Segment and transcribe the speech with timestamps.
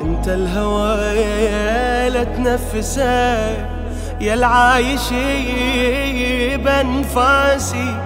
[0.00, 1.14] انت الهوى
[2.08, 3.50] لا تنفسه
[4.20, 5.08] يا العايش
[6.64, 7.96] بانفاسي.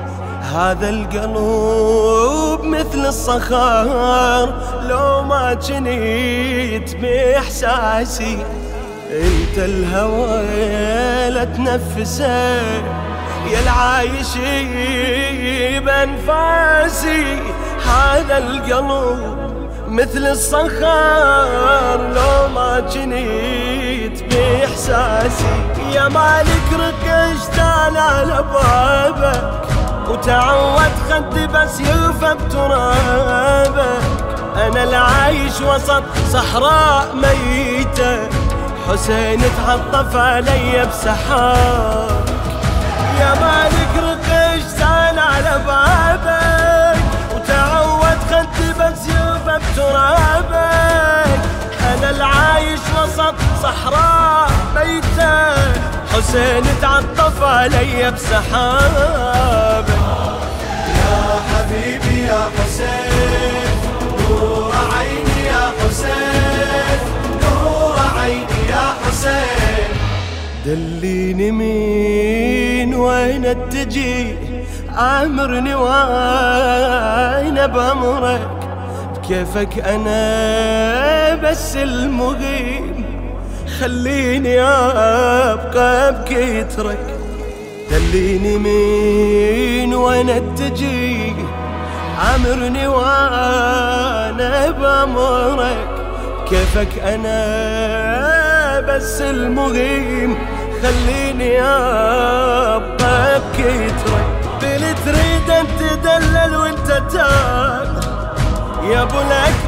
[0.54, 4.46] هذا القلب مثل الصخر
[4.88, 8.38] لو ما جنيت بإحساسي.
[9.10, 10.42] انت الهوى
[11.30, 12.62] لا تنفسه
[13.50, 14.36] يا العايش
[15.80, 17.38] بانفاسي.
[17.86, 19.43] هذا القلب
[19.88, 25.44] مثل الصخر لو ما جنيت بإحساسي.
[25.92, 29.64] يا مالك رقشت على بابك
[30.08, 34.02] وتعود خدي بس يلفى بترابك
[34.56, 38.28] أنا العايش وسط صحراء ميتة.
[38.88, 42.24] حسين تعطف علي بسحاب.
[43.20, 44.82] يا مالك رقش
[45.18, 46.43] على بابك
[56.28, 59.88] حسين تعطف علي بسحابك
[60.88, 63.70] يا حبيبي يا حسين
[64.30, 66.98] نور عيني يا حسين
[67.42, 69.88] نور عيني يا حسين.
[70.66, 74.34] دليني مين وين اتجي
[74.98, 78.48] آمرني وين بأمرك؟
[79.16, 83.04] بكيفك أنا بس المغيم
[83.84, 87.16] خليني أبقى بكترك
[87.90, 91.34] دليني مين وين اتجي
[92.34, 95.88] امرني وأنا بأمرك.
[96.48, 100.36] كيفك أنا بس المغيم؟
[100.82, 104.26] خليني أبقى بكترك
[104.62, 108.04] بلي تريد أن تدلل وأنت تاخذ
[108.90, 109.18] يا أبو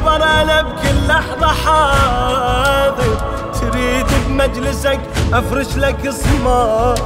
[0.06, 3.16] الاكبر أنا بكل لحظة حاضر.
[3.60, 5.00] تريد بمجلسك
[5.32, 7.00] أفرش لك صمات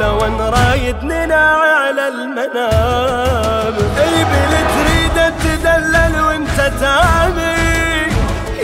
[0.00, 3.74] لو أن رايدني على المنام.
[3.98, 8.12] إي بلي تريد تدلل وأنت تامي.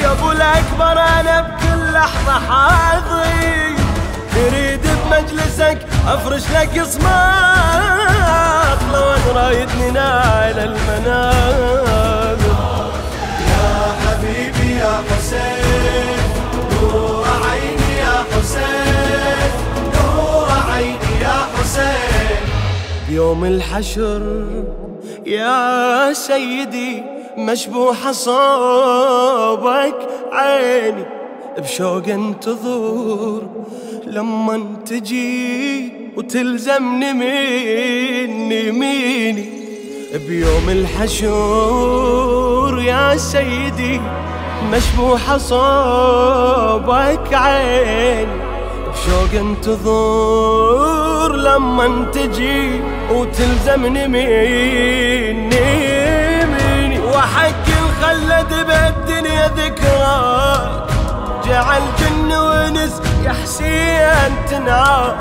[0.02, 3.28] يا أبو الأكبر أنا بكل لحظة حاضر.
[4.34, 11.97] تريد بمجلسك أفرش لك صمات لو أن رايدني نال المنام.
[23.08, 24.22] بيوم الحشر
[25.26, 27.02] يا سيدي
[27.38, 29.94] مشبوحة صوبك
[30.32, 31.04] عيني
[31.58, 33.42] بشوق انتظر
[34.06, 39.48] لما تجي وتلزمني مني ميني.
[40.28, 42.02] بيوم الحشور
[42.82, 44.00] يا سيدي
[44.72, 48.32] مشبوحة صوبك عيني
[48.88, 52.80] بشوق انتظر لما تجي
[53.10, 55.44] وتلزمني مني
[56.44, 56.98] مني.
[56.98, 60.70] وحق الخلد بالدنيا ذكراك
[61.46, 62.94] جعل جن ونس
[63.24, 65.16] يا حسين تنعاك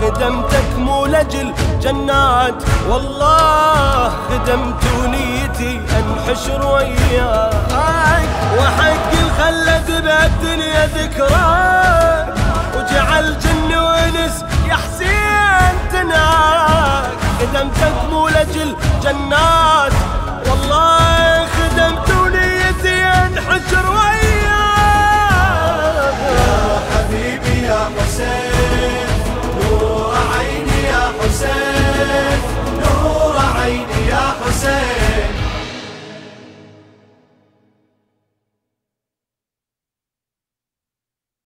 [0.00, 1.52] خدمتك مو لجل
[1.82, 2.62] جنات.
[2.88, 7.54] والله خدمت ونيتي أنحشر وياك.
[8.58, 11.69] وحق الخلد بالدنيا ذكراك
[17.60, 19.92] خدمتك مو لجل جنات.
[20.46, 24.29] والله خدمت ونيتي انحشر وياك